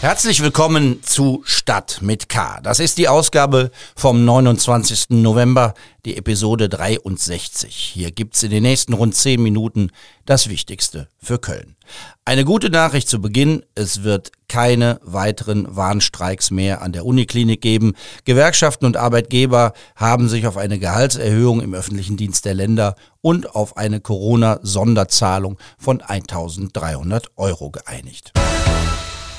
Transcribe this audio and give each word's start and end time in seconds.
Herzlich 0.00 0.42
willkommen 0.42 1.02
zu 1.02 1.42
Stadt 1.44 1.98
mit 2.00 2.30
K. 2.30 2.58
Das 2.62 2.80
ist 2.80 2.96
die 2.96 3.06
Ausgabe 3.06 3.70
vom 3.94 4.24
29. 4.24 5.10
November, 5.10 5.74
die 6.06 6.16
Episode 6.16 6.70
63. 6.70 7.74
Hier 7.92 8.10
gibt's 8.10 8.42
in 8.42 8.50
den 8.50 8.62
nächsten 8.62 8.94
rund 8.94 9.14
10 9.14 9.42
Minuten 9.42 9.90
das 10.24 10.48
Wichtigste 10.48 11.08
für 11.18 11.38
Köln. 11.38 11.76
Eine 12.24 12.46
gute 12.46 12.70
Nachricht 12.70 13.10
zu 13.10 13.20
Beginn, 13.20 13.62
es 13.74 14.02
wird 14.02 14.32
keine 14.48 15.00
weiteren 15.02 15.76
Warnstreiks 15.76 16.50
mehr 16.50 16.80
an 16.80 16.92
der 16.92 17.04
Uniklinik 17.04 17.60
geben. 17.60 17.92
Gewerkschaften 18.24 18.86
und 18.86 18.96
Arbeitgeber 18.96 19.74
haben 19.96 20.30
sich 20.30 20.46
auf 20.46 20.56
eine 20.56 20.78
Gehaltserhöhung 20.78 21.60
im 21.60 21.74
öffentlichen 21.74 22.16
Dienst 22.16 22.46
der 22.46 22.54
Länder 22.54 22.96
und 23.20 23.54
auf 23.54 23.76
eine 23.76 24.00
Corona-Sonderzahlung 24.00 25.58
von 25.76 26.00
1300 26.00 27.32
Euro 27.36 27.70
geeinigt. 27.70 28.32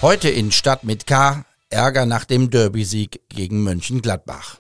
Heute 0.02 0.30
in 0.30 0.52
Stadt 0.52 0.84
mit 0.84 1.06
K. 1.06 1.46
Ärger 1.70 2.08
nach 2.08 2.26
dem 2.26 2.50
Derby-Sieg 2.50 3.22
gegen 3.30 3.62
Mönchengladbach. 3.62 4.58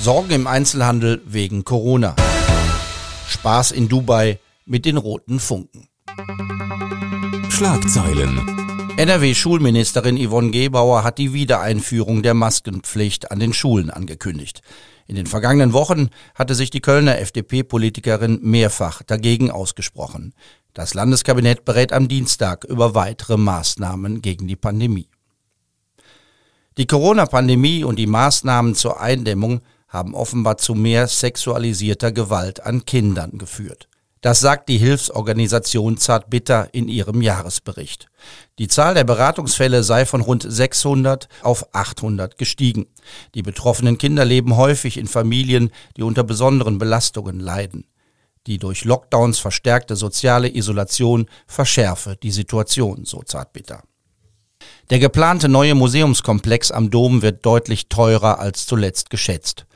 Sorgen 0.00 0.30
im 0.30 0.48
Einzelhandel 0.48 1.22
wegen 1.24 1.62
Corona. 1.62 2.16
Spaß 3.28 3.70
in 3.70 3.88
Dubai 3.88 4.40
mit 4.66 4.86
den 4.86 4.96
roten 4.96 5.38
Funken. 5.38 5.86
Schlagzeilen. 7.48 8.40
NRW-Schulministerin 8.96 10.18
Yvonne 10.18 10.50
Gebauer 10.50 11.04
hat 11.04 11.18
die 11.18 11.32
Wiedereinführung 11.32 12.24
der 12.24 12.34
Maskenpflicht 12.34 13.30
an 13.30 13.38
den 13.38 13.52
Schulen 13.52 13.88
angekündigt. 13.88 14.62
In 15.06 15.14
den 15.14 15.26
vergangenen 15.26 15.72
Wochen 15.72 16.10
hatte 16.34 16.56
sich 16.56 16.70
die 16.70 16.80
Kölner 16.80 17.20
FDP-Politikerin 17.20 18.40
mehrfach 18.42 19.04
dagegen 19.04 19.52
ausgesprochen. 19.52 20.34
Das 20.74 20.92
Landeskabinett 20.92 21.64
berät 21.64 21.92
am 21.92 22.08
Dienstag 22.08 22.64
über 22.64 22.96
weitere 22.96 23.36
Maßnahmen 23.36 24.22
gegen 24.22 24.48
die 24.48 24.56
Pandemie. 24.56 25.08
Die 26.76 26.88
Corona-Pandemie 26.88 27.84
und 27.84 27.96
die 27.96 28.08
Maßnahmen 28.08 28.74
zur 28.74 29.00
Eindämmung 29.00 29.60
haben 29.86 30.16
offenbar 30.16 30.56
zu 30.58 30.74
mehr 30.74 31.06
sexualisierter 31.06 32.10
Gewalt 32.10 32.66
an 32.66 32.84
Kindern 32.84 33.38
geführt. 33.38 33.88
Das 34.20 34.40
sagt 34.40 34.68
die 34.68 34.78
Hilfsorganisation 34.78 35.96
Zartbitter 35.96 36.70
in 36.72 36.88
ihrem 36.88 37.22
Jahresbericht. 37.22 38.08
Die 38.58 38.66
Zahl 38.66 38.94
der 38.94 39.04
Beratungsfälle 39.04 39.84
sei 39.84 40.04
von 40.06 40.22
rund 40.22 40.44
600 40.48 41.28
auf 41.42 41.72
800 41.72 42.36
gestiegen. 42.36 42.86
Die 43.36 43.42
betroffenen 43.42 43.96
Kinder 43.96 44.24
leben 44.24 44.56
häufig 44.56 44.96
in 44.96 45.06
Familien, 45.06 45.70
die 45.96 46.02
unter 46.02 46.24
besonderen 46.24 46.78
Belastungen 46.78 47.38
leiden. 47.38 47.84
Die 48.46 48.58
durch 48.58 48.84
Lockdowns 48.84 49.38
verstärkte 49.38 49.96
soziale 49.96 50.54
Isolation 50.54 51.26
verschärfe 51.46 52.16
die 52.22 52.30
Situation, 52.30 53.04
so 53.04 53.22
Zartbitter. 53.22 53.82
Der 54.90 54.98
geplante 54.98 55.48
neue 55.48 55.74
Museumskomplex 55.74 56.70
am 56.70 56.90
Dom 56.90 57.22
wird 57.22 57.44
deutlich 57.46 57.88
teurer 57.88 58.38
als 58.38 58.66
zuletzt 58.66 59.08
geschätzt. 59.08 59.66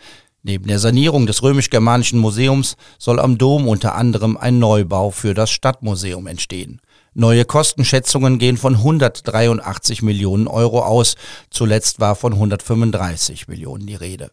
Neben 0.42 0.66
der 0.66 0.78
Sanierung 0.78 1.26
des 1.26 1.42
römisch-germanischen 1.42 2.18
Museums 2.18 2.76
soll 2.98 3.18
am 3.18 3.38
Dom 3.38 3.66
unter 3.66 3.94
anderem 3.94 4.36
ein 4.36 4.58
Neubau 4.58 5.10
für 5.10 5.34
das 5.34 5.50
Stadtmuseum 5.50 6.26
entstehen. 6.26 6.80
Neue 7.14 7.44
Kostenschätzungen 7.44 8.38
gehen 8.38 8.56
von 8.56 8.74
183 8.76 10.02
Millionen 10.02 10.46
Euro 10.46 10.82
aus, 10.82 11.16
zuletzt 11.50 12.00
war 12.00 12.14
von 12.14 12.34
135 12.34 13.48
Millionen 13.48 13.86
die 13.86 13.96
Rede. 13.96 14.30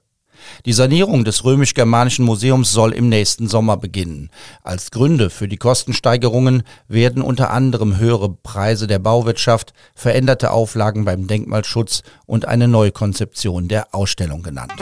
Die 0.66 0.74
Sanierung 0.74 1.26
des 1.26 1.44
römisch-germanischen 1.44 2.26
Museums 2.26 2.72
soll 2.72 2.94
im 2.94 3.10
nächsten 3.10 3.48
Sommer 3.48 3.78
beginnen. 3.78 4.30
Als 4.64 4.92
Gründe 4.92 5.30
für 5.30 5.48
die 5.48 5.58
Kostensteigerungen 5.58 6.64
werden 6.88 7.22
unter 7.22 7.52
anderem 7.52 7.98
höhere 7.98 8.30
Preise 8.30 8.88
der 8.88 9.00
Bauwirtschaft, 9.00 9.74
veränderte 9.96 10.52
Auflagen 10.52 11.06
beim 11.06 11.28
Denkmalschutz 11.28 12.04
und 12.26 12.48
eine 12.48 12.68
Neukonzeption 12.68 13.68
der 13.68 13.94
Ausstellung 13.94 14.44
genannt. 14.44 14.74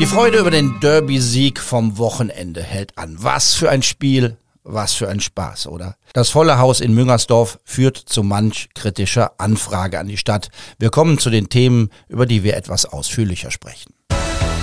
Die 0.00 0.06
Freude 0.06 0.38
über 0.38 0.52
den 0.52 0.78
Derby-Sieg 0.78 1.58
vom 1.58 1.98
Wochenende 1.98 2.62
hält 2.62 2.96
an. 2.96 3.16
Was 3.18 3.54
für 3.54 3.68
ein 3.68 3.82
Spiel, 3.82 4.36
was 4.64 4.94
für 4.94 5.08
ein 5.08 5.20
Spaß, 5.20 5.66
oder? 5.68 5.96
Das 6.12 6.30
volle 6.30 6.58
Haus 6.58 6.80
in 6.80 6.94
Müngersdorf 6.94 7.58
führt 7.64 7.96
zu 7.96 8.22
manch 8.22 8.68
kritischer 8.74 9.32
Anfrage 9.38 9.98
an 9.98 10.08
die 10.08 10.16
Stadt. 10.16 10.50
Wir 10.78 10.90
kommen 10.90 11.18
zu 11.18 11.30
den 11.30 11.48
Themen, 11.48 11.90
über 12.08 12.26
die 12.26 12.42
wir 12.42 12.56
etwas 12.56 12.84
ausführlicher 12.84 13.50
sprechen. 13.50 13.94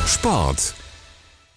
Sport. 0.07 0.75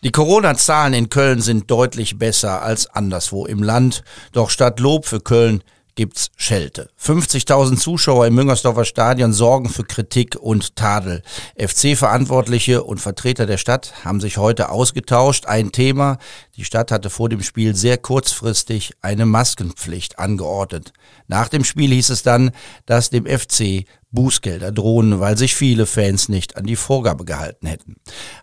Die 0.05 0.13
Corona-Zahlen 0.13 0.95
in 0.95 1.11
Köln 1.11 1.41
sind 1.41 1.71
deutlich 1.71 2.19
besser 2.19 2.63
als 2.63 2.87
anderswo 2.87 3.47
im 3.47 3.63
Land. 3.63 4.05
Doch 4.33 4.51
statt 4.51 4.79
Lob 4.79 5.07
für 5.07 5.21
Köln 5.21 5.63
gibt's 5.99 6.31
Schelte. 6.37 6.91
50.000 7.03 7.77
Zuschauer 7.77 8.29
im 8.29 8.37
Müngersdorfer 8.37 8.85
Stadion 8.85 9.33
sorgen 9.33 9.69
für 9.69 9.83
Kritik 9.83 10.37
und 10.41 10.77
Tadel. 10.77 11.25
FC-Verantwortliche 11.57 12.85
und 12.85 13.01
Vertreter 13.01 13.47
der 13.47 13.57
Stadt 13.57 13.93
haben 14.05 14.21
sich 14.21 14.39
heute 14.39 14.71
ausgetauscht. 14.71 15.47
Ein 15.47 15.73
Thema, 15.73 16.19
die 16.57 16.65
Stadt 16.65 16.93
hatte 16.93 17.11
vor 17.11 17.29
dem 17.29 17.43
Spiel 17.43 17.75
sehr 17.75 17.99
kurzfristig 17.99 18.93
eine 19.03 19.27
Maskenpflicht 19.27 20.21
angeordnet. 20.21 20.93
Nach 21.27 21.49
dem 21.49 21.65
Spiel 21.65 21.91
hieß 21.91 22.11
es 22.11 22.23
dann, 22.23 22.53
dass 22.87 23.11
dem 23.11 23.27
FC 23.27 23.85
Bußgelder 24.11 24.73
drohen, 24.73 25.21
weil 25.21 25.37
sich 25.37 25.55
viele 25.55 25.85
Fans 25.85 26.29
nicht 26.29 26.57
an 26.57 26.65
die 26.65 26.77
Vorgabe 26.77 27.25
gehalten 27.25 27.67
hätten. 27.67 27.97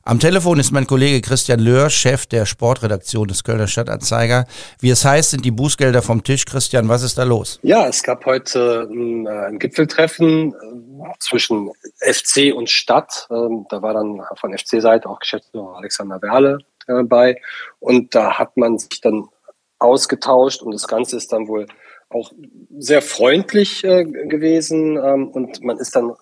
Am 0.03 0.19
Telefon 0.19 0.59
ist 0.59 0.71
mein 0.71 0.85
Kollege 0.85 1.21
Christian 1.21 1.59
Löhr, 1.59 1.89
Chef 1.89 2.27
der 2.27 2.45
Sportredaktion 2.45 3.27
des 3.27 3.43
Kölner 3.43 3.67
Stadtanzeiger. 3.67 4.45
Wie 4.79 4.91
es 4.91 5.03
heißt, 5.03 5.31
sind 5.31 5.43
die 5.43 5.51
Bußgelder 5.51 6.01
vom 6.01 6.23
Tisch. 6.23 6.45
Christian, 6.45 6.87
was 6.87 7.01
ist 7.01 7.17
da 7.17 7.23
los? 7.23 7.59
Ja, 7.63 7.87
es 7.87 8.03
gab 8.03 8.25
heute 8.25 8.87
ein, 8.91 9.25
äh, 9.25 9.29
ein 9.29 9.59
Gipfeltreffen 9.59 10.53
äh, 10.53 11.13
zwischen 11.19 11.71
FC 11.99 12.53
und 12.55 12.69
Stadt. 12.69 13.27
Ähm, 13.31 13.65
da 13.69 13.81
war 13.81 13.93
dann 13.93 14.21
von 14.35 14.55
FC-Seite 14.55 15.09
auch 15.09 15.19
Geschäftsführer 15.19 15.77
Alexander 15.77 16.21
Werle 16.21 16.59
dabei. 16.85 17.41
Und 17.79 18.13
da 18.13 18.37
hat 18.37 18.55
man 18.57 18.77
sich 18.77 19.01
dann 19.01 19.29
ausgetauscht 19.79 20.61
und 20.61 20.73
das 20.73 20.87
Ganze 20.87 21.17
ist 21.17 21.31
dann 21.31 21.47
wohl 21.47 21.67
auch 22.15 22.31
sehr 22.77 23.01
freundlich 23.01 23.83
äh, 23.83 24.05
gewesen 24.05 24.97
ähm, 24.97 25.27
und 25.27 25.61
man 25.63 25.77
ist 25.77 25.95
dann 25.95 26.13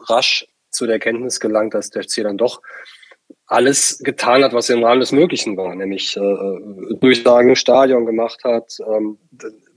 rasch 0.00 0.46
zu 0.70 0.86
der 0.86 0.94
Erkenntnis 0.94 1.40
gelangt, 1.40 1.74
dass 1.74 1.90
der 1.90 2.02
FC 2.02 2.22
dann 2.22 2.38
doch 2.38 2.60
alles 3.46 3.98
getan 3.98 4.42
hat, 4.42 4.52
was 4.52 4.68
im 4.68 4.84
Rahmen 4.84 5.00
des 5.00 5.12
Möglichen 5.12 5.56
war, 5.56 5.74
nämlich 5.74 6.16
äh, 6.16 6.96
Durchsagen 7.00 7.50
im 7.50 7.56
Stadion 7.56 8.04
gemacht 8.04 8.44
hat, 8.44 8.78
ähm, 8.86 9.18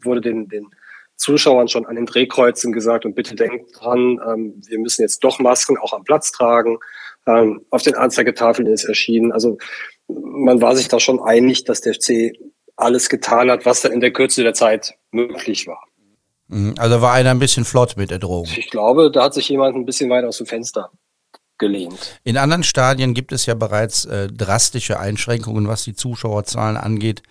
wurde 0.03 0.21
den, 0.21 0.49
den 0.49 0.67
Zuschauern 1.15 1.67
schon 1.67 1.85
an 1.85 1.95
den 1.95 2.05
Drehkreuzen 2.05 2.73
gesagt 2.73 3.05
und 3.05 3.15
bitte 3.15 3.35
denkt 3.35 3.79
dran, 3.79 4.19
ähm, 4.27 4.61
wir 4.67 4.79
müssen 4.79 5.03
jetzt 5.03 5.19
doch 5.23 5.39
Masken 5.39 5.77
auch 5.77 5.93
am 5.93 6.03
Platz 6.03 6.31
tragen. 6.31 6.79
Ähm, 7.27 7.65
auf 7.69 7.83
den 7.83 7.95
Anzeigetafeln 7.95 8.67
ist 8.67 8.85
erschienen. 8.85 9.31
Also 9.31 9.57
man 10.07 10.61
war 10.61 10.75
sich 10.75 10.87
da 10.87 10.99
schon 10.99 11.21
einig, 11.21 11.63
dass 11.63 11.81
der 11.81 11.93
FC 11.93 12.33
alles 12.81 13.09
getan 13.09 13.49
hat, 13.51 13.65
was 13.65 13.81
dann 13.81 13.91
in 13.91 14.01
der 14.01 14.11
Kürze 14.11 14.43
der 14.43 14.53
Zeit 14.53 14.95
möglich 15.11 15.67
war. 15.67 15.83
Mhm. 16.47 16.75
Also 16.77 17.01
war 17.01 17.13
einer 17.13 17.31
ein 17.31 17.39
bisschen 17.39 17.65
flott 17.65 17.95
mit 17.97 18.11
der 18.11 18.19
Drohung. 18.19 18.47
Ich 18.55 18.69
glaube, 18.69 19.11
da 19.11 19.23
hat 19.23 19.33
sich 19.33 19.49
jemand 19.49 19.75
ein 19.75 19.85
bisschen 19.85 20.09
weit 20.09 20.25
aus 20.25 20.37
dem 20.37 20.47
Fenster 20.47 20.91
gelehnt. 21.57 22.19
In 22.23 22.37
anderen 22.37 22.63
Stadien 22.63 23.13
gibt 23.13 23.31
es 23.31 23.45
ja 23.45 23.53
bereits 23.53 24.05
äh, 24.05 24.27
drastische 24.27 24.99
Einschränkungen, 24.99 25.67
was 25.67 25.83
die 25.83 25.93
Zuschauerzahlen 25.93 26.75
angeht. 26.75 27.21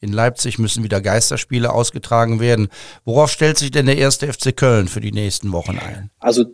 In 0.00 0.12
Leipzig 0.12 0.58
müssen 0.58 0.84
wieder 0.84 1.00
Geisterspiele 1.00 1.72
ausgetragen 1.72 2.38
werden. 2.38 2.68
Worauf 3.04 3.30
stellt 3.30 3.56
sich 3.56 3.70
denn 3.70 3.86
der 3.86 3.96
erste 3.96 4.30
FC 4.30 4.54
Köln 4.54 4.88
für 4.88 5.00
die 5.00 5.12
nächsten 5.12 5.52
Wochen 5.52 5.78
ein? 5.78 6.10
Also 6.18 6.44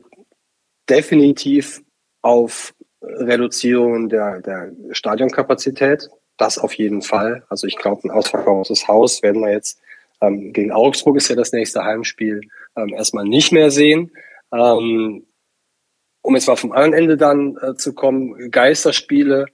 definitiv 0.89 1.83
auf 2.21 2.75
Reduzierung 3.03 4.09
der, 4.09 4.41
der 4.43 4.71
Stadionkapazität. 4.93 6.09
Das 6.43 6.59
auf 6.59 6.75
jeden 6.75 7.03
Fall. 7.03 7.45
Also 7.51 7.69
ich 7.69 7.77
glaube, 7.77 8.03
ein 8.03 8.11
ausverkauftes 8.11 8.89
Haus 8.89 9.23
werden 9.23 9.43
wir 9.43 9.53
jetzt 9.53 9.81
ähm, 10.21 10.53
gegen 10.53 10.73
Augsburg 10.73 11.17
ist 11.17 11.29
ja 11.29 11.37
das 11.37 11.53
nächste 11.53 11.85
Heimspiel 11.85 12.41
ähm, 12.75 12.89
erstmal 12.89 13.25
nicht 13.25 13.53
mehr 13.53 13.71
sehen. 13.71 14.11
Ähm, 14.53 15.25
um 16.21 16.35
jetzt 16.35 16.49
mal 16.49 16.57
vom 16.57 16.73
anderen 16.73 16.95
Ende 16.95 17.17
dann 17.17 17.57
äh, 17.63 17.77
zu 17.77 17.95
kommen, 17.95 18.51
Geisterspiele 18.51 19.47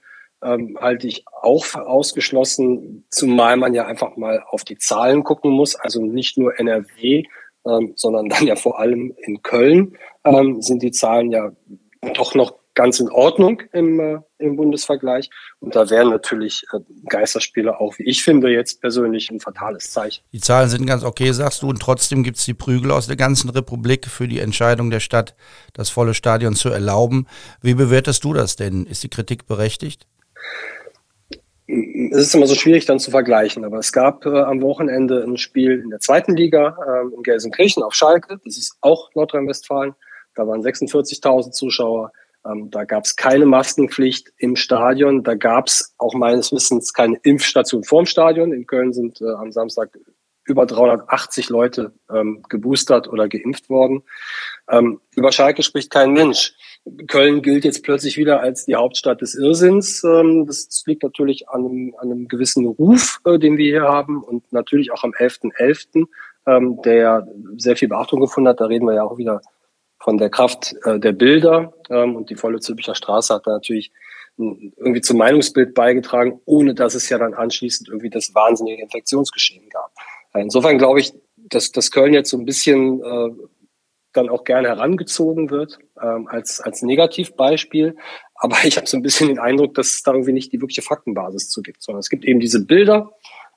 ähm, 0.43 0.79
halte 0.81 1.05
ich 1.05 1.25
auch 1.27 1.63
für 1.63 1.85
ausgeschlossen, 1.85 3.05
zumal 3.11 3.55
man 3.55 3.75
ja 3.75 3.85
einfach 3.85 4.17
mal 4.17 4.43
auf 4.49 4.63
die 4.63 4.79
Zahlen 4.79 5.23
gucken 5.23 5.51
muss. 5.51 5.75
Also 5.75 6.03
nicht 6.03 6.39
nur 6.39 6.59
NRW, 6.59 7.21
ähm, 7.67 7.93
sondern 7.97 8.29
dann 8.29 8.47
ja 8.47 8.55
vor 8.55 8.79
allem 8.79 9.13
in 9.15 9.43
Köln 9.43 9.95
ähm, 10.25 10.63
sind 10.63 10.81
die 10.81 10.91
Zahlen 10.91 11.29
ja 11.29 11.51
doch 12.15 12.33
noch 12.33 12.55
ganz 12.79 13.01
in 13.01 13.09
Ordnung 13.09 13.61
im, 13.73 13.99
äh, 13.99 14.19
im 14.37 14.55
Bundesvergleich. 14.55 15.29
Und 15.59 15.75
da 15.75 15.89
wären 15.89 16.11
natürlich 16.11 16.63
äh, 16.71 16.79
Geisterspiele 17.09 17.77
auch, 17.77 17.99
wie 17.99 18.03
ich 18.03 18.23
finde, 18.23 18.49
jetzt 18.49 18.79
persönlich 18.79 19.29
ein 19.29 19.41
fatales 19.41 19.91
Zeichen. 19.91 20.23
Die 20.31 20.39
Zahlen 20.39 20.69
sind 20.69 20.85
ganz 20.85 21.03
okay, 21.03 21.33
sagst 21.33 21.61
du, 21.61 21.67
und 21.67 21.81
trotzdem 21.81 22.23
gibt 22.23 22.37
es 22.37 22.45
die 22.45 22.53
Prügel 22.53 22.91
aus 22.91 23.07
der 23.07 23.17
ganzen 23.17 23.49
Republik 23.49 24.05
für 24.05 24.29
die 24.29 24.39
Entscheidung 24.39 24.91
der 24.91 25.01
Stadt, 25.01 25.35
das 25.73 25.89
volle 25.89 26.13
Stadion 26.13 26.55
zu 26.55 26.69
erlauben. 26.69 27.27
Wie 27.61 27.73
bewertest 27.73 28.23
du 28.23 28.31
das 28.31 28.55
denn? 28.55 28.85
Ist 28.85 29.03
die 29.03 29.09
Kritik 29.09 29.45
berechtigt? 29.45 30.07
es 31.67 32.27
ist 32.27 32.33
immer 32.33 32.47
so 32.47 32.55
schwierig 32.55 32.85
dann 32.85 32.97
zu 32.97 33.11
vergleichen, 33.11 33.63
aber 33.63 33.77
es 33.77 33.91
gab 33.91 34.25
äh, 34.25 34.29
am 34.29 34.61
Wochenende 34.61 35.21
ein 35.21 35.37
Spiel 35.37 35.79
in 35.83 35.89
der 35.89 35.99
zweiten 35.99 36.35
Liga 36.35 36.77
äh, 36.87 37.13
in 37.13 37.21
Gelsenkirchen 37.23 37.83
auf 37.83 37.93
Schalke, 37.93 38.39
das 38.43 38.57
ist 38.57 38.77
auch 38.81 39.13
Nordrhein-Westfalen, 39.13 39.93
da 40.33 40.47
waren 40.47 40.61
46.000 40.61 41.51
Zuschauer, 41.51 42.11
ähm, 42.45 42.69
da 42.71 42.85
gab 42.85 43.05
es 43.05 43.15
keine 43.15 43.45
Maskenpflicht 43.45 44.31
im 44.37 44.55
Stadion, 44.55 45.23
da 45.23 45.35
gab 45.35 45.67
es 45.67 45.93
auch 45.97 46.13
meines 46.13 46.51
Wissens 46.51 46.93
keine 46.93 47.17
Impfstation 47.23 47.83
vorm 47.83 48.05
Stadion, 48.05 48.53
in 48.53 48.65
Köln 48.65 48.93
sind 48.93 49.21
äh, 49.21 49.31
am 49.31 49.51
Samstag 49.51 49.89
über 50.49 50.65
380 50.65 51.49
Leute 51.49 51.93
ähm, 52.11 52.41
geboostert 52.49 53.07
oder 53.07 53.29
geimpft 53.29 53.69
worden. 53.69 54.03
Ähm, 54.67 54.99
über 55.15 55.31
Schalke 55.31 55.63
spricht 55.63 55.91
kein 55.91 56.11
Mensch. 56.11 56.53
Köln 57.07 57.41
gilt 57.41 57.65
jetzt 57.65 57.83
plötzlich 57.83 58.17
wieder 58.17 58.39
als 58.41 58.65
die 58.65 58.75
Hauptstadt 58.75 59.21
des 59.21 59.35
Irrsinns. 59.35 60.03
Ähm, 60.03 60.45
das 60.47 60.83
liegt 60.87 61.03
natürlich 61.03 61.49
an 61.49 61.65
einem, 61.65 61.95
an 61.99 62.11
einem 62.11 62.27
gewissen 62.27 62.65
Ruf, 62.65 63.19
äh, 63.25 63.37
den 63.37 63.57
wir 63.57 63.65
hier 63.65 63.83
haben 63.83 64.23
und 64.23 64.51
natürlich 64.51 64.91
auch 64.91 65.03
am 65.03 65.11
11.11., 65.11 65.51
.11., 65.55 66.07
ähm, 66.47 66.81
der 66.83 67.27
sehr 67.57 67.75
viel 67.75 67.89
Beachtung 67.89 68.19
gefunden 68.19 68.49
hat. 68.49 68.59
Da 68.59 68.65
reden 68.65 68.87
wir 68.87 68.95
ja 68.95 69.03
auch 69.03 69.17
wieder 69.17 69.41
von 69.99 70.17
der 70.17 70.29
Kraft 70.29 70.75
äh, 70.85 70.99
der 70.99 71.11
Bilder 71.11 71.73
ähm, 71.89 72.15
und 72.15 72.29
die 72.29 72.35
volle 72.35 72.59
Zülpicher 72.59 72.95
Straße 72.95 73.33
hat 73.33 73.45
da 73.45 73.51
natürlich 73.51 73.91
irgendwie 74.37 75.01
zum 75.01 75.17
Meinungsbild 75.17 75.73
beigetragen, 75.73 76.39
ohne 76.45 76.73
dass 76.73 76.95
es 76.95 77.09
ja 77.09 77.17
dann 77.17 77.33
anschließend 77.33 77.89
irgendwie 77.89 78.09
das 78.09 78.33
wahnsinnige 78.33 78.81
Infektionsgeschehen 78.81 79.67
gab. 79.67 79.91
Insofern 80.33 80.77
glaube 80.77 81.01
ich, 81.01 81.13
dass, 81.35 81.71
dass 81.71 81.91
Köln 81.91 82.13
jetzt 82.13 82.29
so 82.29 82.37
ein 82.37 82.45
bisschen 82.45 83.03
äh, 83.03 83.31
dann 84.13 84.29
auch 84.29 84.43
gerne 84.43 84.69
herangezogen 84.69 85.49
wird 85.49 85.79
ähm, 86.01 86.27
als, 86.27 86.61
als 86.61 86.81
Negativbeispiel. 86.81 87.95
Aber 88.35 88.55
ich 88.63 88.77
habe 88.77 88.87
so 88.87 88.97
ein 88.97 89.03
bisschen 89.03 89.27
den 89.27 89.39
Eindruck, 89.39 89.73
dass 89.75 89.87
es 89.87 90.03
da 90.03 90.11
irgendwie 90.13 90.33
nicht 90.33 90.51
die 90.51 90.61
wirkliche 90.61 90.81
Faktenbasis 90.81 91.49
zu 91.49 91.61
gibt, 91.61 91.83
sondern 91.83 91.99
es 91.99 92.09
gibt 92.09 92.25
eben 92.25 92.39
diese 92.39 92.65
Bilder, 92.65 93.11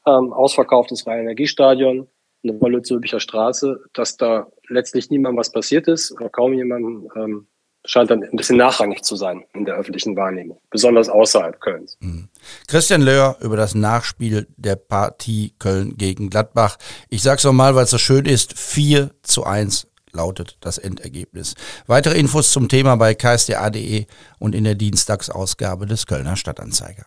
ähm, 0.06 0.32
ausverkauftes 0.32 1.06
Rhein-Energiestadion, 1.06 2.08
eine 2.42 2.58
volle 2.58 2.82
Zülpicher 2.82 3.20
Straße, 3.20 3.80
dass 3.92 4.16
da 4.16 4.48
letztlich 4.72 5.10
niemandem 5.10 5.38
was 5.38 5.52
passiert 5.52 5.88
ist 5.88 6.12
oder 6.12 6.28
kaum 6.28 6.52
jemandem 6.52 7.08
ähm, 7.16 7.46
scheint 7.84 8.10
dann 8.10 8.22
ein 8.22 8.36
bisschen 8.36 8.56
nachrangig 8.56 9.02
zu 9.02 9.16
sein 9.16 9.44
in 9.54 9.64
der 9.64 9.74
öffentlichen 9.74 10.16
Wahrnehmung, 10.16 10.60
besonders 10.70 11.08
außerhalb 11.08 11.60
Kölns. 11.60 11.96
Mhm. 12.00 12.28
Christian 12.68 13.02
Löhr 13.02 13.36
über 13.40 13.56
das 13.56 13.74
Nachspiel 13.74 14.46
der 14.56 14.76
Partie 14.76 15.54
Köln 15.58 15.96
gegen 15.96 16.30
Gladbach. 16.30 16.76
Ich 17.08 17.22
sag's 17.22 17.44
nochmal, 17.44 17.74
weil 17.74 17.84
es 17.84 17.90
so 17.90 17.98
schön 17.98 18.26
ist, 18.26 18.58
4 18.58 19.10
zu 19.22 19.44
1 19.44 19.88
lautet 20.12 20.58
das 20.60 20.78
Endergebnis. 20.78 21.54
Weitere 21.86 22.18
Infos 22.18 22.52
zum 22.52 22.68
Thema 22.68 22.96
bei 22.96 23.14
ksda.de 23.14 24.06
und 24.38 24.54
in 24.54 24.64
der 24.64 24.74
Dienstagsausgabe 24.74 25.86
des 25.86 26.06
Kölner 26.06 26.36
Stadtanzeiger. 26.36 27.06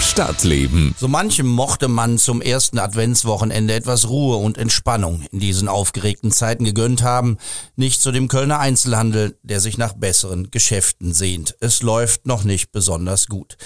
Stadtleben. 0.00 0.94
So 0.98 1.08
manchem 1.08 1.46
mochte 1.46 1.88
man 1.88 2.18
zum 2.18 2.40
ersten 2.40 2.78
Adventswochenende 2.78 3.74
etwas 3.74 4.08
Ruhe 4.08 4.36
und 4.36 4.58
Entspannung 4.58 5.22
in 5.32 5.40
diesen 5.40 5.68
aufgeregten 5.68 6.30
Zeiten 6.30 6.64
gegönnt 6.64 7.02
haben. 7.02 7.38
Nicht 7.76 8.00
zu 8.00 8.12
dem 8.12 8.28
Kölner 8.28 8.60
Einzelhandel, 8.60 9.38
der 9.42 9.60
sich 9.60 9.78
nach 9.78 9.92
besseren 9.92 10.50
Geschäften 10.50 11.12
sehnt. 11.12 11.56
Es 11.60 11.82
läuft 11.82 12.26
noch 12.26 12.44
nicht 12.44 12.72
besonders 12.72 13.26
gut. 13.26 13.56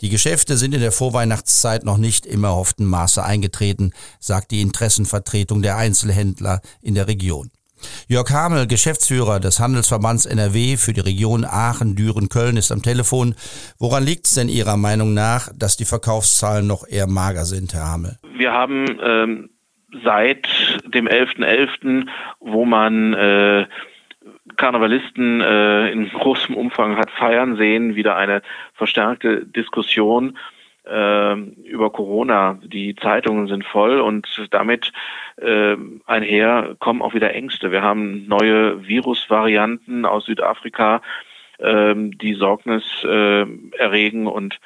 Die 0.00 0.08
Geschäfte 0.08 0.56
sind 0.56 0.74
in 0.74 0.80
der 0.80 0.90
Vorweihnachtszeit 0.90 1.84
noch 1.84 1.96
nicht 1.96 2.26
im 2.26 2.42
erhofften 2.42 2.86
Maße 2.86 3.22
eingetreten, 3.22 3.92
sagt 4.18 4.50
die 4.50 4.60
Interessenvertretung 4.60 5.62
der 5.62 5.76
Einzelhändler 5.76 6.60
in 6.80 6.96
der 6.96 7.06
Region. 7.06 7.50
Jörg 8.08 8.30
Hamel, 8.30 8.66
Geschäftsführer 8.66 9.40
des 9.40 9.60
Handelsverbands 9.60 10.26
NRW 10.26 10.76
für 10.76 10.92
die 10.92 11.00
Region 11.00 11.44
Aachen, 11.44 11.96
Düren, 11.96 12.28
Köln, 12.28 12.56
ist 12.56 12.72
am 12.72 12.82
Telefon. 12.82 13.34
Woran 13.78 14.04
liegt 14.04 14.26
es 14.26 14.34
denn 14.34 14.48
Ihrer 14.48 14.76
Meinung 14.76 15.14
nach, 15.14 15.48
dass 15.56 15.76
die 15.76 15.84
Verkaufszahlen 15.84 16.66
noch 16.66 16.86
eher 16.86 17.06
mager 17.06 17.44
sind, 17.44 17.74
Herr 17.74 17.90
Hamel? 17.90 18.18
Wir 18.36 18.52
haben 18.52 18.86
ähm, 19.02 19.50
seit 20.04 20.48
dem 20.86 21.06
11.11., 21.06 22.06
.11., 22.06 22.06
wo 22.40 22.64
man 22.64 23.14
äh, 23.14 23.66
Karnevalisten 24.56 25.40
äh, 25.40 25.90
in 25.90 26.08
großem 26.08 26.54
Umfang 26.54 26.96
hat 26.96 27.10
feiern 27.10 27.56
sehen, 27.56 27.94
wieder 27.94 28.16
eine 28.16 28.42
verstärkte 28.74 29.46
Diskussion 29.46 30.38
über 30.84 31.90
Corona. 31.90 32.58
Die 32.64 32.96
Zeitungen 32.96 33.46
sind 33.46 33.64
voll 33.64 34.00
und 34.00 34.26
damit 34.50 34.92
äh, 35.36 35.76
einher 36.06 36.74
kommen 36.80 37.02
auch 37.02 37.14
wieder 37.14 37.34
Ängste. 37.34 37.70
Wir 37.70 37.82
haben 37.82 38.26
neue 38.26 38.86
Virusvarianten 38.86 40.04
aus 40.04 40.24
Südafrika, 40.24 41.00
äh, 41.62 41.94
die 41.96 42.34
Sorgnis 42.34 42.84
äh, 43.04 43.46
erregen 43.78 44.26
und 44.26 44.58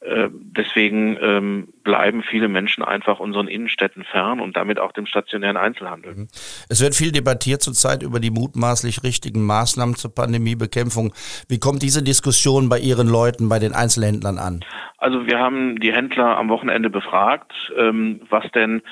äh, 0.00 0.28
deswegen 0.32 1.18
ähm, 1.20 1.68
bleiben 1.84 2.22
viele 2.22 2.48
Menschen 2.48 2.82
einfach 2.82 3.20
unseren 3.20 3.48
Innenstädten 3.48 4.02
fern 4.02 4.40
und 4.40 4.56
damit 4.56 4.80
auch 4.80 4.92
dem 4.92 5.04
stationären 5.04 5.58
Einzelhandel. 5.58 6.14
Mhm. 6.14 6.28
Es 6.70 6.82
wird 6.82 6.94
viel 6.94 7.12
debattiert 7.12 7.60
zurzeit 7.60 8.02
über 8.02 8.18
die 8.18 8.30
mutmaßlich 8.30 9.02
richtigen 9.02 9.44
Maßnahmen 9.44 9.96
zur 9.96 10.14
Pandemiebekämpfung. 10.14 11.12
Wie 11.48 11.58
kommt 11.58 11.82
diese 11.82 12.02
Diskussion 12.02 12.70
bei 12.70 12.78
Ihren 12.78 13.08
Leuten, 13.08 13.50
bei 13.50 13.58
den 13.58 13.74
Einzelhändlern 13.74 14.38
an? 14.38 14.64
Also 14.96 15.26
wir 15.26 15.38
haben 15.38 15.78
die 15.78 15.92
Händler 15.92 16.38
am 16.38 16.48
Wochenende 16.48 16.88
befragt, 16.88 17.52
ähm, 17.76 18.22
was 18.30 18.44
denn 18.52 18.82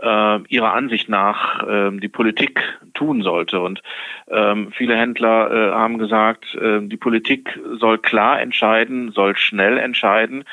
äh, 0.00 0.38
ihrer 0.48 0.72
Ansicht 0.72 1.08
nach 1.08 1.66
äh, 1.66 1.90
die 1.98 2.08
Politik 2.08 2.62
tun 2.94 3.22
sollte. 3.22 3.60
Und 3.60 3.82
ähm, 4.28 4.72
viele 4.72 4.96
Händler 4.96 5.50
äh, 5.50 5.72
haben 5.72 5.98
gesagt, 5.98 6.54
äh, 6.54 6.80
die 6.82 6.96
Politik 6.96 7.58
soll 7.78 7.98
klar 7.98 8.40
entscheiden, 8.40 9.12
soll 9.12 9.36
schnell 9.36 9.78
entscheiden, 9.78 10.44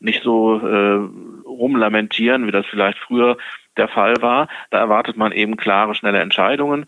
nicht 0.00 0.22
so 0.22 0.58
äh, 0.58 1.00
rumlamentieren, 1.46 2.46
wie 2.46 2.52
das 2.52 2.66
vielleicht 2.66 2.98
früher 2.98 3.36
der 3.76 3.88
Fall 3.88 4.20
war. 4.20 4.48
Da 4.70 4.78
erwartet 4.78 5.16
man 5.16 5.32
eben 5.32 5.56
klare, 5.56 5.94
schnelle 5.94 6.20
Entscheidungen. 6.20 6.86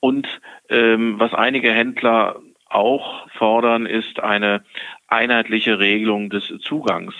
Und 0.00 0.28
ähm, 0.68 1.18
was 1.18 1.32
einige 1.32 1.72
Händler 1.72 2.36
auch 2.68 3.28
fordern, 3.30 3.86
ist 3.86 4.20
eine 4.20 4.64
einheitliche 5.08 5.78
Regelung 5.78 6.28
des 6.28 6.52
Zugangs. 6.60 7.14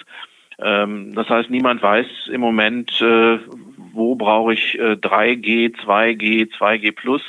Ähm, 0.58 1.14
das 1.14 1.28
heißt, 1.28 1.50
niemand 1.50 1.82
weiß 1.82 2.28
im 2.32 2.40
Moment, 2.40 3.00
äh, 3.00 3.38
wo 3.94 4.14
brauche 4.14 4.54
ich 4.54 4.78
äh, 4.78 4.92
3G, 4.92 5.76
2G, 5.76 6.52
2G 6.52 6.92
plus. 6.92 7.22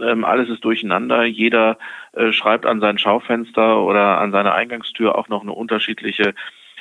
Ähm, 0.00 0.24
alles 0.24 0.48
ist 0.48 0.64
durcheinander. 0.64 1.24
Jeder 1.24 1.78
äh, 2.12 2.32
schreibt 2.32 2.66
an 2.66 2.80
sein 2.80 2.98
Schaufenster 2.98 3.82
oder 3.82 4.18
an 4.18 4.32
seine 4.32 4.52
Eingangstür 4.52 5.16
auch 5.16 5.28
noch 5.28 5.42
eine 5.42 5.52
unterschiedliche 5.52 6.34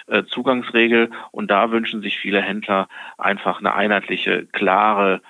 äh, 0.07 0.23
Zugangsregel. 0.23 1.11
Und 1.31 1.51
da 1.51 1.71
wünschen 1.71 2.01
sich 2.01 2.17
viele 2.17 2.41
Händler 2.41 2.87
einfach 3.17 3.59
eine 3.59 3.73
einheitliche, 3.73 4.45
klare 4.47 5.21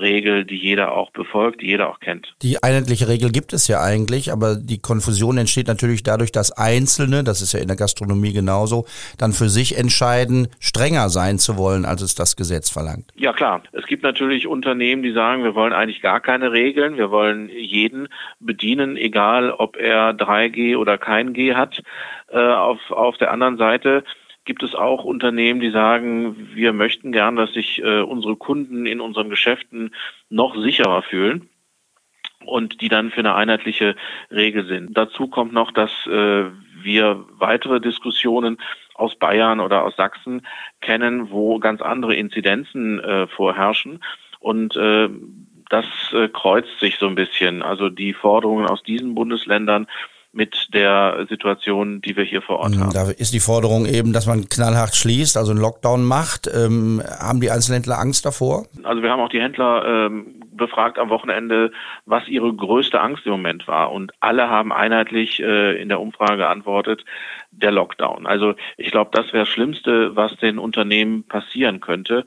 Regel, 0.00 0.44
die 0.44 0.56
jeder 0.56 0.92
auch 0.92 1.10
befolgt, 1.10 1.60
die 1.60 1.66
jeder 1.66 1.88
auch 1.88 2.00
kennt. 2.00 2.34
Die 2.42 2.62
einheitliche 2.62 3.08
Regel 3.08 3.30
gibt 3.30 3.52
es 3.52 3.68
ja 3.68 3.82
eigentlich, 3.82 4.32
aber 4.32 4.56
die 4.56 4.78
Konfusion 4.78 5.38
entsteht 5.38 5.68
natürlich 5.68 6.02
dadurch, 6.02 6.32
dass 6.32 6.52
Einzelne, 6.52 7.24
das 7.24 7.42
ist 7.42 7.52
ja 7.52 7.60
in 7.60 7.68
der 7.68 7.76
Gastronomie 7.76 8.32
genauso, 8.32 8.86
dann 9.18 9.32
für 9.32 9.48
sich 9.48 9.76
entscheiden, 9.78 10.48
strenger 10.60 11.08
sein 11.08 11.38
zu 11.38 11.56
wollen, 11.56 11.84
als 11.84 12.02
es 12.02 12.14
das 12.14 12.36
Gesetz 12.36 12.70
verlangt. 12.70 13.06
Ja 13.16 13.32
klar, 13.32 13.62
es 13.72 13.86
gibt 13.86 14.02
natürlich 14.02 14.46
Unternehmen, 14.46 15.02
die 15.02 15.12
sagen, 15.12 15.44
wir 15.44 15.54
wollen 15.54 15.72
eigentlich 15.72 16.02
gar 16.02 16.20
keine 16.20 16.52
Regeln, 16.52 16.96
wir 16.96 17.10
wollen 17.10 17.48
jeden 17.48 18.08
bedienen, 18.40 18.96
egal 18.96 19.50
ob 19.50 19.76
er 19.76 20.10
3G 20.10 20.76
oder 20.76 20.98
kein 20.98 21.32
G 21.32 21.54
hat. 21.54 21.82
Äh, 22.28 22.38
auf, 22.38 22.90
auf 22.90 23.16
der 23.18 23.30
anderen 23.30 23.58
Seite 23.58 24.02
gibt 24.44 24.62
es 24.62 24.74
auch 24.74 25.04
Unternehmen, 25.04 25.60
die 25.60 25.70
sagen, 25.70 26.50
wir 26.54 26.72
möchten 26.72 27.12
gern, 27.12 27.36
dass 27.36 27.52
sich 27.52 27.82
äh, 27.82 28.00
unsere 28.00 28.36
Kunden 28.36 28.86
in 28.86 29.00
unseren 29.00 29.30
Geschäften 29.30 29.94
noch 30.28 30.56
sicherer 30.56 31.02
fühlen 31.02 31.48
und 32.44 32.80
die 32.80 32.88
dann 32.88 33.10
für 33.10 33.20
eine 33.20 33.34
einheitliche 33.34 33.96
Regel 34.30 34.66
sind. 34.66 34.96
Dazu 34.96 35.28
kommt 35.28 35.52
noch, 35.52 35.70
dass 35.70 35.90
äh, 36.06 36.44
wir 36.82 37.24
weitere 37.38 37.80
Diskussionen 37.80 38.58
aus 38.94 39.16
Bayern 39.16 39.60
oder 39.60 39.84
aus 39.84 39.96
Sachsen 39.96 40.46
kennen, 40.80 41.30
wo 41.30 41.58
ganz 41.58 41.80
andere 41.80 42.14
Inzidenzen 42.14 43.00
äh, 43.00 43.26
vorherrschen 43.26 44.00
und 44.40 44.76
äh, 44.76 45.08
das 45.70 45.86
äh, 46.12 46.28
kreuzt 46.28 46.78
sich 46.78 46.98
so 46.98 47.06
ein 47.06 47.14
bisschen. 47.14 47.62
Also 47.62 47.88
die 47.88 48.12
Forderungen 48.12 48.66
aus 48.66 48.82
diesen 48.82 49.14
Bundesländern 49.14 49.86
mit 50.34 50.68
der 50.74 51.26
Situation, 51.28 52.00
die 52.00 52.16
wir 52.16 52.24
hier 52.24 52.42
vor 52.42 52.58
Ort 52.58 52.74
hm, 52.74 52.80
haben. 52.80 52.92
Da 52.92 53.10
ist 53.10 53.32
die 53.32 53.40
Forderung 53.40 53.86
eben, 53.86 54.12
dass 54.12 54.26
man 54.26 54.48
knallhart 54.48 54.94
schließt, 54.94 55.36
also 55.36 55.52
einen 55.52 55.60
Lockdown 55.60 56.04
macht. 56.04 56.50
Ähm, 56.52 57.02
haben 57.20 57.40
die 57.40 57.50
Einzelhändler 57.50 57.98
Angst 57.98 58.26
davor? 58.26 58.66
Also 58.82 59.02
wir 59.02 59.10
haben 59.10 59.20
auch 59.20 59.28
die 59.28 59.40
Händler 59.40 59.84
ähm, 59.86 60.42
befragt 60.50 60.98
am 60.98 61.08
Wochenende, 61.08 61.72
was 62.04 62.28
ihre 62.28 62.52
größte 62.52 63.00
Angst 63.00 63.26
im 63.26 63.32
Moment 63.32 63.68
war. 63.68 63.92
Und 63.92 64.12
alle 64.20 64.48
haben 64.50 64.72
einheitlich 64.72 65.40
äh, 65.40 65.80
in 65.80 65.88
der 65.88 66.00
Umfrage 66.00 66.38
geantwortet, 66.38 67.04
der 67.50 67.70
Lockdown. 67.70 68.26
Also 68.26 68.54
ich 68.76 68.90
glaube, 68.90 69.10
das 69.12 69.26
wäre 69.32 69.44
das 69.44 69.48
Schlimmste, 69.48 70.16
was 70.16 70.36
den 70.36 70.58
Unternehmen 70.58 71.24
passieren 71.24 71.80
könnte, 71.80 72.24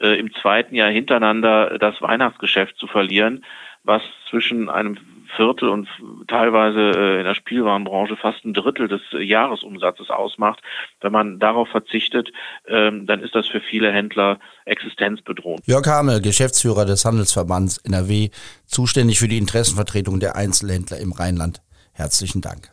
äh, 0.00 0.18
im 0.18 0.32
zweiten 0.34 0.74
Jahr 0.74 0.90
hintereinander 0.90 1.78
das 1.78 2.00
Weihnachtsgeschäft 2.02 2.76
zu 2.76 2.86
verlieren, 2.86 3.44
was 3.82 4.02
zwischen 4.28 4.68
einem 4.68 4.98
Viertel 5.36 5.68
und 5.68 5.88
teilweise 6.26 6.90
äh, 6.98 7.18
in 7.18 7.24
der 7.24 7.34
Spielwarenbranche 7.34 8.16
fast 8.16 8.44
ein 8.44 8.54
Drittel 8.54 8.88
des 8.88 9.00
Jahresumsatzes 9.12 10.10
ausmacht. 10.10 10.60
Wenn 11.00 11.12
man 11.12 11.38
darauf 11.38 11.68
verzichtet, 11.68 12.32
ähm, 12.66 13.06
dann 13.06 13.20
ist 13.20 13.34
das 13.34 13.46
für 13.46 13.60
viele 13.60 13.92
Händler 13.92 14.38
existenzbedrohend. 14.64 15.66
Jörg 15.66 15.86
Hamel, 15.86 16.20
Geschäftsführer 16.20 16.84
des 16.84 17.04
Handelsverbands 17.04 17.78
NRW, 17.78 18.30
zuständig 18.66 19.18
für 19.18 19.28
die 19.28 19.38
Interessenvertretung 19.38 20.20
der 20.20 20.36
Einzelhändler 20.36 20.98
im 20.98 21.12
Rheinland. 21.12 21.62
Herzlichen 21.92 22.40
Dank. 22.40 22.70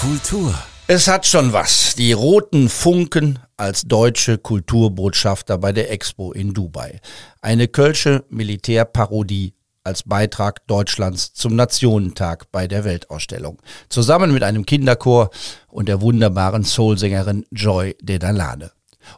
Kultur. 0.00 0.54
Es 0.86 1.06
hat 1.06 1.26
schon 1.26 1.52
was. 1.52 1.94
Die 1.94 2.12
roten 2.12 2.68
Funken 2.68 3.38
als 3.56 3.82
deutsche 3.82 4.38
Kulturbotschafter 4.38 5.58
bei 5.58 5.70
der 5.72 5.92
Expo 5.92 6.32
in 6.32 6.52
Dubai. 6.52 7.00
Eine 7.42 7.68
kölsche 7.68 8.24
Militärparodie 8.28 9.54
als 9.84 10.02
Beitrag 10.02 10.66
Deutschlands 10.66 11.32
zum 11.32 11.56
Nationentag 11.56 12.50
bei 12.52 12.66
der 12.66 12.84
Weltausstellung. 12.84 13.58
Zusammen 13.88 14.32
mit 14.32 14.42
einem 14.42 14.66
Kinderchor 14.66 15.30
und 15.68 15.88
der 15.88 16.00
wunderbaren 16.00 16.64
Soulsängerin 16.64 17.46
Joy 17.50 17.96
de 18.00 18.18
Dalane. 18.18 18.72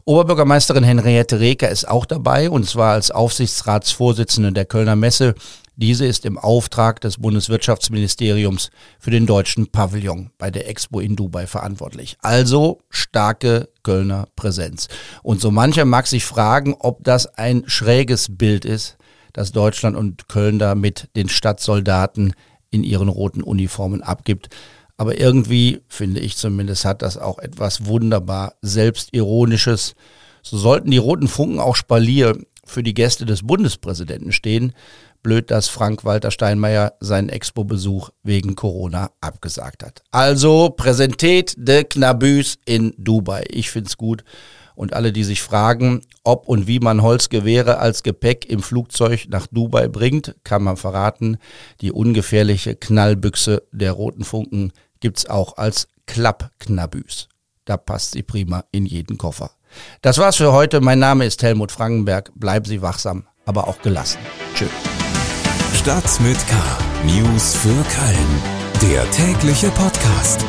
Oberbürgermeisterin 0.04 0.84
Henriette 0.84 1.40
Reker 1.40 1.68
ist 1.68 1.88
auch 1.88 2.06
dabei 2.06 2.48
und 2.48 2.68
zwar 2.68 2.92
als 2.92 3.10
Aufsichtsratsvorsitzende 3.10 4.52
der 4.52 4.64
Kölner 4.64 4.96
Messe. 4.96 5.34
Diese 5.74 6.06
ist 6.06 6.26
im 6.26 6.38
Auftrag 6.38 7.00
des 7.00 7.18
Bundeswirtschaftsministeriums 7.18 8.70
für 9.00 9.10
den 9.10 9.26
deutschen 9.26 9.72
Pavillon 9.72 10.30
bei 10.38 10.50
der 10.50 10.68
Expo 10.68 11.00
in 11.00 11.16
Dubai 11.16 11.46
verantwortlich. 11.46 12.16
Also 12.20 12.80
starke 12.90 13.70
Kölner 13.82 14.28
Präsenz. 14.36 14.88
Und 15.22 15.40
so 15.40 15.50
mancher 15.50 15.84
mag 15.84 16.06
sich 16.06 16.24
fragen, 16.24 16.76
ob 16.78 17.02
das 17.02 17.26
ein 17.26 17.64
schräges 17.66 18.36
Bild 18.36 18.64
ist, 18.64 18.96
das 19.32 19.52
Deutschland 19.52 19.96
und 19.96 20.28
Köln 20.28 20.58
da 20.58 20.74
mit 20.74 21.08
den 21.16 21.28
Stadtsoldaten 21.28 22.34
in 22.70 22.84
ihren 22.84 23.08
roten 23.08 23.42
Uniformen 23.42 24.02
abgibt. 24.02 24.48
Aber 24.96 25.18
irgendwie, 25.18 25.80
finde 25.88 26.20
ich 26.20 26.36
zumindest, 26.36 26.84
hat 26.84 27.02
das 27.02 27.16
auch 27.16 27.38
etwas 27.38 27.86
wunderbar 27.86 28.54
Selbstironisches. 28.62 29.94
So 30.42 30.56
sollten 30.56 30.90
die 30.90 30.98
roten 30.98 31.28
Funken 31.28 31.60
auch 31.60 31.76
Spalier 31.76 32.36
für 32.64 32.82
die 32.82 32.94
Gäste 32.94 33.24
des 33.26 33.46
Bundespräsidenten 33.46 34.32
stehen. 34.32 34.72
Blöd, 35.22 35.50
dass 35.50 35.68
Frank-Walter 35.68 36.30
Steinmeier 36.30 36.94
seinen 37.00 37.28
Expo-Besuch 37.28 38.10
wegen 38.22 38.56
Corona 38.56 39.10
abgesagt 39.20 39.84
hat. 39.84 40.02
Also 40.10 40.70
Präsentet 40.70 41.54
de 41.56 41.84
Knabüs 41.84 42.58
in 42.64 42.92
Dubai. 42.98 43.44
Ich 43.48 43.70
finde 43.70 43.88
es 43.88 43.96
gut. 43.96 44.24
Und 44.74 44.94
alle, 44.94 45.12
die 45.12 45.24
sich 45.24 45.42
fragen, 45.42 46.02
ob 46.24 46.48
und 46.48 46.66
wie 46.66 46.80
man 46.80 47.02
Holzgewehre 47.02 47.78
als 47.78 48.02
Gepäck 48.02 48.46
im 48.48 48.62
Flugzeug 48.62 49.26
nach 49.28 49.46
Dubai 49.46 49.88
bringt, 49.88 50.36
kann 50.44 50.62
man 50.62 50.76
verraten, 50.76 51.38
die 51.80 51.92
ungefährliche 51.92 52.74
Knallbüchse 52.74 53.62
der 53.72 53.92
roten 53.92 54.24
Funken 54.24 54.72
gibt's 55.00 55.26
auch 55.26 55.56
als 55.56 55.88
Klappknabüs. 56.06 57.28
Da 57.64 57.76
passt 57.76 58.12
sie 58.12 58.22
prima 58.22 58.64
in 58.72 58.86
jeden 58.86 59.18
Koffer. 59.18 59.50
Das 60.00 60.18
war's 60.18 60.36
für 60.36 60.52
heute. 60.52 60.80
Mein 60.80 60.98
Name 60.98 61.24
ist 61.24 61.42
Helmut 61.42 61.72
Frankenberg. 61.72 62.32
Bleiben 62.34 62.66
Sie 62.66 62.82
wachsam, 62.82 63.26
aber 63.46 63.68
auch 63.68 63.80
gelassen. 63.82 64.18
Tschüss. 64.54 64.68
Stadt 65.74 66.20
mit 66.20 66.38
K. 66.48 66.56
News 67.04 67.56
für 67.56 67.68
Köln. 67.68 68.92
Der 68.92 69.08
tägliche 69.10 69.68
Podcast. 69.70 70.44